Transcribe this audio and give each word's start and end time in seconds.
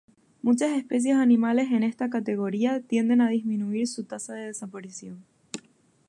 Muchas 0.41 0.71
especies 0.75 1.13
animales 1.15 1.69
en 1.71 1.83
esta 1.83 2.09
categoría 2.09 2.81
tienden 2.81 3.21
a 3.21 3.29
disminuir 3.29 3.85
su 3.87 4.03
tasa 4.03 4.33
de 4.33 4.47
desaparición. 4.47 5.23